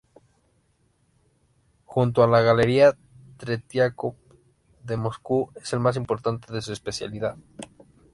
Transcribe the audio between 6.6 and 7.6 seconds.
su especialidad.